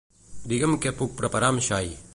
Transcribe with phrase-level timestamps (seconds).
[0.53, 1.97] Digue'm què puc preparar amb xai.